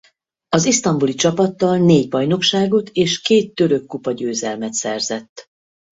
Az 0.49 0.65
isztambuli 0.65 1.13
csapattal 1.13 1.77
négy 1.77 2.09
bajnokságot 2.09 2.89
és 2.89 3.21
két 3.21 3.55
török 3.55 3.85
kupagyőzelmet 3.85 4.73
szerzett. 4.73 5.45